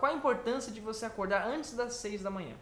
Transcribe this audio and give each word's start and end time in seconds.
qual 0.00 0.10
a 0.10 0.14
importância 0.14 0.72
de 0.72 0.80
você 0.80 1.04
acordar 1.04 1.46
antes 1.46 1.74
das 1.74 1.92
6 1.96 2.22
da 2.22 2.30
manhã. 2.30 2.56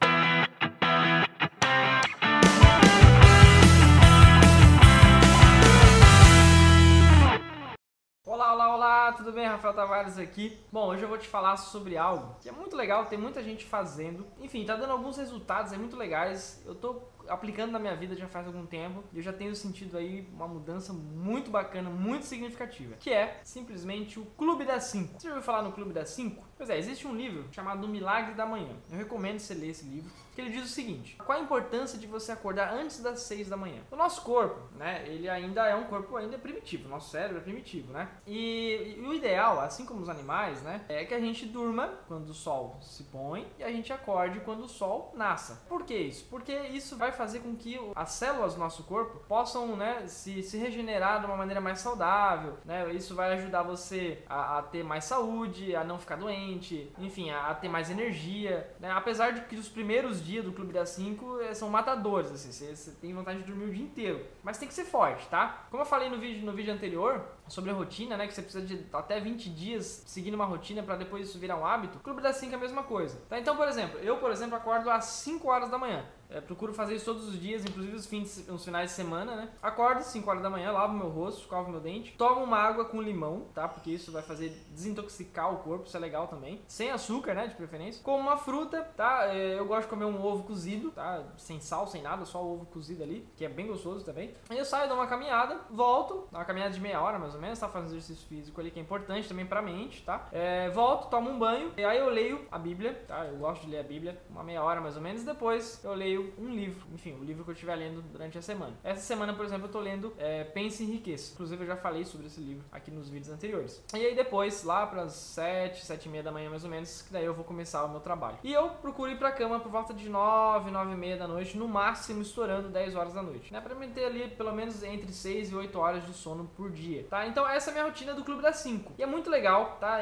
Olá, 8.27 8.53
olá, 8.53 8.75
olá, 8.75 9.13
tudo 9.13 9.33
bem? 9.33 9.47
Rafael 9.47 9.73
Tavares 9.73 10.19
aqui. 10.19 10.59
Bom, 10.73 10.89
hoje 10.89 11.05
eu 11.05 11.09
vou 11.09 11.17
te 11.17 11.29
falar 11.29 11.57
sobre 11.57 11.97
algo 11.97 12.37
que 12.41 12.49
é 12.49 12.53
muito 12.53 12.75
legal, 12.77 13.07
tem 13.07 13.19
muita 13.19 13.43
gente 13.43 13.65
fazendo. 13.65 14.27
Enfim, 14.41 14.67
tá 14.67 14.75
dando 14.75 14.93
alguns 14.93 15.17
resultados, 15.17 15.73
é 15.73 15.79
muito 15.79 15.97
legais. 15.97 16.61
Eu 16.67 16.75
tô 16.75 17.03
aplicando 17.29 17.73
na 17.73 17.79
minha 17.79 17.95
vida 17.95 18.15
já 18.17 18.27
faz 18.27 18.47
algum 18.47 18.67
tempo 18.67 19.03
e 19.13 19.19
eu 19.19 19.23
já 19.23 19.33
tenho 19.33 19.55
sentido 19.55 19.97
aí 19.97 20.27
uma 20.33 20.49
mudança 20.49 20.93
muito 20.93 21.51
bacana, 21.51 21.91
muito 21.91 22.25
significativa, 22.27 22.97
que 22.99 23.11
é 23.11 23.41
simplesmente 23.45 24.19
o 24.19 24.25
Clube 24.25 24.65
das 24.65 24.85
5. 24.85 25.19
Você 25.19 25.29
já 25.29 25.35
ouviu 25.35 25.45
falar 25.45 25.63
no 25.63 25.73
Clube 25.73 25.93
das 25.93 26.11
5? 26.11 26.45
Pois 26.57 26.71
é, 26.71 26.79
existe 26.79 27.07
um 27.07 27.15
livro 27.15 27.47
chamado 27.53 27.85
O 27.85 27.89
Milagre 27.89 28.35
da 28.35 28.45
Manhã. 28.45 28.75
Eu 28.91 28.99
recomendo 28.99 29.39
você 29.39 29.55
ler 29.55 29.71
esse 29.71 29.85
livro, 29.85 30.11
que 30.35 30.41
ele 30.41 30.51
diz 30.51 30.65
o 30.65 30.69
seguinte: 30.69 31.17
qual 31.25 31.39
a 31.39 31.41
importância 31.41 31.99
de 31.99 32.07
você 32.07 32.33
acordar 32.33 32.73
antes 32.73 33.01
das 33.01 33.21
6 33.21 33.49
da 33.49 33.57
manhã? 33.57 33.81
O 33.91 33.97
nosso 33.97 34.23
corpo, 34.23 34.61
né, 34.77 35.05
ele 35.07 35.29
ainda 35.29 35.67
é 35.67 35.75
um 35.75 35.85
corpo 35.85 36.17
ainda 36.17 36.39
primitivo, 36.39 36.89
nosso 36.89 37.11
cérebro 37.11 37.39
é 37.39 37.41
primitivo, 37.41 37.93
né? 37.93 38.09
E, 38.27 38.97
e 38.99 39.01
o 39.01 39.15
ideal, 39.15 39.61
assim 39.61 39.85
como 39.85 40.01
os 40.01 40.09
animais, 40.09 40.63
né, 40.63 40.85
é 40.89 41.05
que 41.05 41.15
a 41.15 41.21
gente 41.21 41.47
durma 41.47 41.89
quando 42.09 42.31
o 42.31 42.35
sol 42.35 42.79
se 42.81 43.05
põe 43.05 43.47
e 43.59 43.63
a 43.63 43.71
gente 43.71 43.93
acorde 43.93 44.41
quando 44.41 44.65
o 44.65 44.69
sol 44.69 45.13
nasça. 45.17 45.63
Por 45.69 45.85
que 45.85 45.97
isso? 45.97 46.27
Porque 46.29 46.53
isso 46.53 46.97
vai 46.97 47.13
fazer 47.19 47.41
com 47.41 47.55
que 47.55 47.79
as 47.95 48.13
células 48.13 48.55
do 48.55 48.61
nosso 48.61 48.85
corpo 48.85 49.21
possam, 49.29 49.77
né, 49.77 50.07
se, 50.07 50.43
se 50.43 50.57
regenerar 50.57 51.21
de 51.21 51.27
uma 51.27 51.37
maneira 51.37 51.61
mais 51.61 51.81
saudável, 51.81 52.57
né? 52.65 52.91
Isso 52.93 53.15
vai 53.15 53.35
ajudar 53.35 53.63
você 53.63 54.23
a, 54.29 54.59
a 54.59 54.63
ter 54.63 54.83
mais 54.83 55.05
saúde, 55.05 55.77
a 55.77 55.85
não 55.85 55.99
ficar 55.99 56.17
doente 56.17 56.79
enfim, 56.99 57.31
a, 57.31 57.49
a 57.49 57.55
ter 57.55 57.69
mais 57.69 57.91
energia. 57.91 58.75
Né? 58.79 58.91
Apesar 58.91 59.33
de 59.33 59.43
que 59.43 59.57
os 59.57 59.69
primeiros 59.69 60.25
dias 60.25 60.45
do 60.45 60.53
Clube 60.53 60.73
das 60.73 60.91
5 60.91 61.41
é, 61.41 61.55
são 61.55 61.69
matadores, 61.69 62.31
assim, 62.31 62.53
você, 62.53 62.75
você 62.75 62.91
tem 62.93 63.15
vontade 63.15 63.41
de 63.41 63.45
dormir 63.45 63.67
o 63.67 63.73
dia 63.73 63.85
inteiro. 63.85 64.25
Mas 64.43 64.59
tem 64.59 64.69
que 64.69 64.75
ser 64.75 64.85
forte, 64.85 65.27
tá? 65.29 65.67
Como 65.71 65.83
eu 65.83 65.87
falei 65.87 66.09
no 66.09 66.19
vídeo, 66.19 66.45
no 66.45 66.53
vídeo 66.53 66.73
anterior, 66.73 67.25
sobre 67.49 67.71
a 67.71 67.75
rotina, 67.75 68.17
né? 68.17 68.27
Que 68.27 68.35
você 68.35 68.43
precisa 68.43 68.65
de 68.65 68.85
até 68.93 69.21
20 69.21 69.51
dias 69.51 70.03
seguindo 70.07 70.35
uma 70.35 70.45
rotina 70.45 70.83
para 70.83 70.97
depois 70.97 71.29
isso 71.29 71.39
virar 71.39 71.57
um 71.57 71.67
hábito. 71.67 71.99
Clube 72.01 72.23
das 72.23 72.37
5 72.37 72.53
é 72.53 72.57
a 72.57 72.61
mesma 72.61 72.83
coisa. 72.83 73.21
Tá? 73.29 73.39
Então, 73.39 73.57
por 73.57 73.69
exemplo, 73.69 73.99
eu, 74.01 74.19
por 74.19 74.31
exemplo, 74.31 74.57
acordo 74.57 74.91
às 74.91 75.05
5 75.05 75.49
horas 75.49 75.71
da 75.71 75.79
manhã. 75.79 76.05
É, 76.31 76.41
procuro 76.41 76.75
fazer 76.75 76.95
isso 76.95 77.07
todos 77.07 77.29
os 77.29 77.41
dias, 77.41 77.65
inclusive 77.65 77.97
os, 77.97 78.07
fins, 78.07 78.47
os 78.49 78.65
finais 78.65 78.91
de 78.91 78.97
semana, 78.97 79.35
né? 79.35 79.49
Acordo 79.63 80.03
5 80.03 80.29
horas 80.29 80.43
da 80.43 80.51
manhã, 80.51 80.71
lavo 80.71 80.93
meu 80.93 81.09
rosto, 81.09 81.41
escovo 81.41 81.71
meu 81.71 81.81
dente, 81.81 82.13
tomo 82.19 82.45
uma 82.45 82.59
água 82.59 82.85
com 82.85 83.01
limão, 83.01 83.47
tá? 83.55 83.67
Porque 83.67 83.91
isso 83.91 84.13
vai 84.13 84.23
fazer 84.23 84.51
desintoxicar 84.71 85.53
o 85.53 85.59
corpo, 85.59 85.87
isso 85.87 85.97
é 85.97 86.01
legal 86.01 86.29
também. 86.29 86.61
Sem 86.69 86.91
açúcar, 86.91 87.35
né? 87.35 87.47
De 87.47 87.55
preferência. 87.55 88.03
Como 88.03 88.19
uma 88.19 88.37
fruta, 88.37 88.83
tá? 88.97 89.35
É, 89.35 89.59
eu 89.59 89.65
gosto 89.67 89.83
de 89.83 89.89
comer 89.89 90.05
um 90.05 90.23
ovo 90.23 90.45
cozido, 90.45 90.91
tá? 90.91 91.25
Sem 91.37 91.61
sal, 91.61 91.87
sem 91.87 92.03
nada, 92.03 92.25
só 92.25 92.43
o 92.43 92.55
ovo 92.55 92.67
cozido 92.67 93.03
ali, 93.03 93.27
que 93.37 93.45
é 93.45 93.49
bem 93.49 93.67
gostoso 93.67 94.05
também. 94.05 94.35
Aí 94.51 94.59
eu 94.59 94.65
saio, 94.65 94.89
dou 94.89 94.99
uma 94.99 95.07
caminhada, 95.07 95.59
volto, 95.71 96.29
uma 96.31 96.45
caminhada 96.45 96.75
de 96.75 96.81
meia 96.81 97.01
hora 97.01 97.19
mais 97.19 97.35
ou 97.35 97.41
menos, 97.41 97.59
tá? 97.59 97.69
Fazendo 97.69 97.91
exercício 97.91 98.27
físico 98.29 98.61
ali, 98.61 98.71
que 98.71 98.79
é 98.79 98.83
importante 98.83 99.29
também 99.29 99.47
pra 99.47 99.63
mente, 99.63 100.03
tá? 100.03 100.29
É, 100.31 100.69
volto, 100.71 101.09
tomo 101.09 101.31
um 101.31 101.39
banho, 101.39 101.73
e 101.77 101.85
aí 101.85 101.99
eu 101.99 102.11
leio 102.11 102.47
a 102.51 102.59
Bíblia, 102.59 103.03
tá? 103.07 103.25
Eu 103.25 103.37
gosto 103.37 103.63
de 103.63 103.71
ler 103.71 103.79
a 103.79 103.83
Bíblia, 103.83 104.21
uma 104.29 104.45
meia 104.45 104.63
hora 104.63 104.81
mais 104.81 104.97
ou 104.97 105.03
menos, 105.03 105.25
depois 105.25 105.83
eu 105.83 105.95
leio 105.95 106.18
um 106.39 106.49
livro 106.49 106.89
enfim, 106.93 107.13
o 107.21 107.25
livro 107.25 107.45
que 107.45 107.51
eu 107.51 107.55
estiver 107.55 107.77
lendo 107.77 108.03
durante 108.03 108.37
a 108.39 108.43
semana. 108.43 108.75
Essa 108.83 109.03
semana, 109.03 109.33
por 109.33 109.45
exemplo, 109.45 109.67
eu 109.67 109.71
tô 109.71 109.81
lendo 109.81 110.13
é, 110.19 110.45
Pense 110.45 110.83
e 110.83 110.87
Enriqueça. 110.87 111.33
Inclusive, 111.33 111.63
eu 111.63 111.67
já 111.67 111.77
falei 111.77 112.05
sobre 112.05 112.27
esse 112.27 112.41
livro 112.41 112.65
aqui 112.73 112.91
nos 112.91 113.09
vídeos 113.09 113.33
anteriores. 113.33 113.83
E 113.95 114.05
aí 114.05 114.15
depois, 114.15 114.65
lá 114.65 114.87
pras 114.87 115.13
7, 115.13 115.85
7 115.85 116.07
e 116.07 116.09
meia 116.09 116.23
da 116.23 116.33
manhã 116.33 116.51
mais 116.51 116.65
ou 116.65 116.71
menos, 116.71 117.03
que 117.03 117.13
daí 117.13 117.25
eu 117.25 117.35
vou 117.35 117.45
começar 117.45 117.85
o 117.85 117.89
meu 117.89 118.01
trabalho. 118.01 118.39
E 118.43 118.53
eu 118.53 118.71
procuro 118.71 119.11
ir 119.11 119.19
pra 119.19 119.33
cama 119.33 119.61
por 119.61 119.71
volta 119.71 119.95
de 119.95 120.09
9, 120.09 120.71
9 120.71 120.93
e 120.93 120.97
meia 120.97 121.17
da 121.17 121.29
noite, 121.29 121.57
no 121.57 121.69
máximo 121.69 122.23
estourando 122.23 122.69
10 122.69 122.95
horas 122.95 123.15
da 123.15 123.23
noite. 123.23 123.53
Né? 123.53 123.61
Pra 123.61 123.75
me 123.75 123.89
ter 123.89 124.07
ali 124.07 124.29
pelo 124.29 124.53
menos 124.53 124.83
entre 124.83 125.13
6 125.13 125.53
e 125.53 125.55
8 125.55 125.79
horas 125.79 126.07
de 126.07 126.13
sono 126.13 126.51
por 126.57 126.71
dia, 126.71 127.07
tá? 127.09 127.27
Então 127.27 127.49
essa 127.49 127.71
é 127.71 127.73
a 127.73 127.75
minha 127.75 127.85
rotina 127.85 128.15
do 128.15 128.25
Clube 128.25 128.43
das 128.43 128.57
5. 128.57 128.95
E 128.99 129.03
é 129.03 129.07
muito 129.07 129.31
legal, 129.31 129.77
tá? 129.81 129.99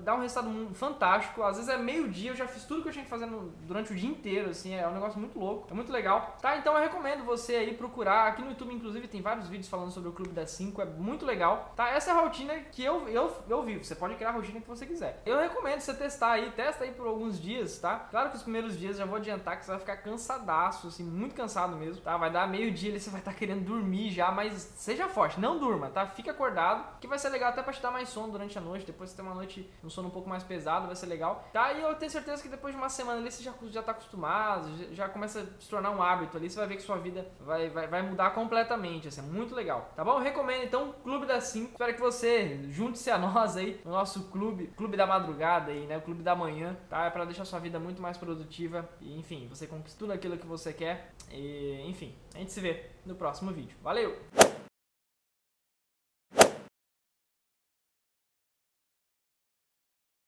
Dá 0.00 0.14
um 0.14 0.20
resultado 0.20 0.74
fantástico. 0.74 1.42
Às 1.42 1.56
vezes 1.56 1.70
é 1.70 1.76
meio 1.76 2.08
dia, 2.08 2.30
eu 2.30 2.36
já 2.36 2.46
fiz 2.46 2.64
tudo 2.64 2.82
que 2.82 2.88
eu 2.88 2.92
tinha 2.92 3.04
que 3.04 3.10
fazer 3.10 3.26
no, 3.26 3.50
durante 3.66 3.92
o 3.92 3.96
dia 3.96 4.08
inteiro, 4.08 4.50
assim, 4.50 4.74
é 4.74 4.86
um 4.86 4.94
negócio 4.94 5.18
muito 5.18 5.38
louco. 5.38 5.57
É 5.70 5.74
muito 5.74 5.92
legal, 5.92 6.36
tá? 6.40 6.56
Então 6.56 6.74
eu 6.74 6.82
recomendo 6.82 7.24
você 7.24 7.56
aí 7.56 7.74
procurar. 7.74 8.28
Aqui 8.28 8.42
no 8.42 8.50
YouTube, 8.50 8.74
inclusive, 8.74 9.08
tem 9.08 9.22
vários 9.22 9.48
vídeos 9.48 9.68
falando 9.68 9.90
sobre 9.90 10.08
o 10.08 10.12
Clube 10.12 10.32
das 10.32 10.50
5, 10.50 10.82
é 10.82 10.84
muito 10.84 11.24
legal, 11.24 11.72
tá? 11.76 11.88
Essa 11.88 12.10
é 12.10 12.14
a 12.14 12.20
rotina 12.20 12.54
que 12.72 12.84
eu, 12.84 13.08
eu, 13.08 13.32
eu 13.48 13.62
vivo. 13.62 13.84
Você 13.84 13.94
pode 13.94 14.14
criar 14.14 14.30
a 14.30 14.32
rotina 14.32 14.60
que 14.60 14.68
você 14.68 14.86
quiser. 14.86 15.22
Eu 15.24 15.38
recomendo 15.38 15.80
você 15.80 15.94
testar 15.94 16.32
aí, 16.32 16.50
testa 16.52 16.84
aí 16.84 16.92
por 16.92 17.06
alguns 17.06 17.40
dias, 17.40 17.78
tá? 17.78 17.98
Claro 18.10 18.30
que 18.30 18.36
os 18.36 18.42
primeiros 18.42 18.78
dias 18.78 18.96
já 18.96 19.04
vou 19.04 19.16
adiantar 19.16 19.58
que 19.58 19.64
você 19.64 19.70
vai 19.70 19.80
ficar 19.80 19.96
cansadaço, 19.98 20.88
assim, 20.88 21.04
muito 21.04 21.34
cansado 21.34 21.76
mesmo, 21.76 22.02
tá? 22.02 22.16
Vai 22.16 22.30
dar 22.30 22.48
meio 22.48 22.70
dia 22.72 22.90
ali, 22.90 23.00
você 23.00 23.10
vai 23.10 23.20
estar 23.20 23.32
tá 23.32 23.36
querendo 23.36 23.64
dormir 23.64 24.10
já, 24.10 24.30
mas 24.30 24.54
seja 24.76 25.08
forte, 25.08 25.40
não 25.40 25.58
durma, 25.58 25.90
tá? 25.90 26.06
Fica 26.06 26.30
acordado, 26.30 26.98
que 27.00 27.06
vai 27.06 27.18
ser 27.18 27.28
legal 27.28 27.50
até 27.50 27.62
pra 27.62 27.72
te 27.72 27.82
dar 27.82 27.90
mais 27.90 28.08
sono 28.08 28.32
durante 28.32 28.56
a 28.58 28.60
noite. 28.60 28.86
Depois 28.86 29.10
você 29.10 29.16
tem 29.16 29.24
uma 29.24 29.34
noite, 29.34 29.70
um 29.82 29.90
sono 29.90 30.08
um 30.08 30.10
pouco 30.10 30.28
mais 30.28 30.42
pesado, 30.42 30.86
vai 30.86 30.96
ser 30.96 31.06
legal, 31.06 31.48
tá? 31.52 31.72
E 31.72 31.82
eu 31.82 31.94
tenho 31.94 32.10
certeza 32.10 32.42
que 32.42 32.48
depois 32.48 32.74
de 32.74 32.80
uma 32.80 32.88
semana 32.88 33.20
ali 33.20 33.30
você 33.30 33.42
já, 33.42 33.52
já 33.68 33.82
tá 33.82 33.92
acostumado, 33.92 34.94
já, 34.94 35.08
começa 35.08 35.47
se 35.58 35.68
tornar 35.68 35.90
um 35.90 36.02
hábito 36.02 36.36
ali, 36.36 36.48
você 36.48 36.58
vai 36.58 36.68
ver 36.68 36.76
que 36.76 36.82
sua 36.82 36.98
vida 36.98 37.26
vai, 37.40 37.68
vai, 37.70 37.86
vai 37.86 38.02
mudar 38.02 38.30
completamente, 38.30 39.08
assim, 39.08 39.20
é 39.20 39.24
muito 39.24 39.54
legal, 39.54 39.92
tá 39.94 40.04
bom? 40.04 40.18
Recomendo 40.18 40.64
então 40.64 40.94
Clube 41.02 41.26
das 41.26 41.44
5, 41.44 41.72
espero 41.72 41.94
que 41.94 42.00
você 42.00 42.60
junte-se 42.70 43.10
a 43.10 43.18
nós 43.18 43.56
aí 43.56 43.80
no 43.84 43.90
nosso 43.90 44.24
clube, 44.30 44.68
Clube 44.76 44.96
da 44.96 45.06
Madrugada 45.06 45.70
aí, 45.70 45.86
né? 45.86 45.96
O 45.98 46.02
Clube 46.02 46.22
da 46.22 46.34
Manhã, 46.34 46.76
tá? 46.88 47.06
É 47.06 47.10
pra 47.10 47.24
deixar 47.24 47.44
sua 47.44 47.58
vida 47.58 47.78
muito 47.78 48.00
mais 48.00 48.16
produtiva 48.16 48.88
e, 49.00 49.18
enfim, 49.18 49.46
você 49.48 49.66
conquista 49.66 49.98
tudo 49.98 50.12
aquilo 50.12 50.36
que 50.36 50.46
você 50.46 50.72
quer 50.72 51.12
e, 51.30 51.82
enfim, 51.86 52.14
a 52.34 52.38
gente 52.38 52.52
se 52.52 52.60
vê 52.60 52.86
no 53.04 53.14
próximo 53.14 53.50
vídeo. 53.50 53.76
Valeu! 53.82 54.16